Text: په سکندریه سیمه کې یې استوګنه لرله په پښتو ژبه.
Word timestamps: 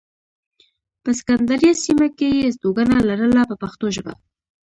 په 1.03 1.09
سکندریه 1.19 1.73
سیمه 1.83 2.07
کې 2.17 2.27
یې 2.35 2.41
استوګنه 2.47 2.97
لرله 3.09 3.41
په 3.49 3.55
پښتو 3.61 3.85
ژبه. 3.95 4.13